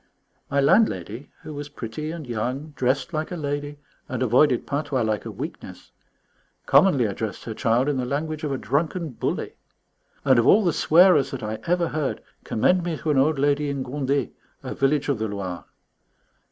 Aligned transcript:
My 0.49 0.59
landlady, 0.59 1.29
who 1.43 1.53
was 1.53 1.69
pretty 1.69 2.09
and 2.09 2.25
young, 2.25 2.71
dressed 2.75 3.13
like 3.13 3.29
a 3.31 3.35
lady 3.35 3.77
and 4.09 4.23
avoided 4.23 4.65
patois 4.65 5.03
like 5.03 5.25
a 5.25 5.31
weakness, 5.31 5.91
commonly 6.65 7.05
addressed 7.05 7.43
her 7.43 7.53
child 7.53 7.87
in 7.87 7.97
the 7.97 8.05
language 8.05 8.43
of 8.43 8.51
a 8.51 8.57
drunken 8.57 9.09
bully. 9.09 9.53
And 10.25 10.39
of 10.39 10.47
all 10.47 10.63
the 10.65 10.73
swearers 10.73 11.29
that 11.29 11.43
I 11.43 11.59
ever 11.67 11.89
heard, 11.89 12.19
commend 12.43 12.81
me 12.83 12.97
to 12.97 13.11
an 13.11 13.19
old 13.19 13.37
lady 13.37 13.69
in 13.69 13.83
Gondet, 13.83 14.31
a 14.63 14.73
village 14.73 15.07
of 15.07 15.19
the 15.19 15.27
Loire. 15.27 15.65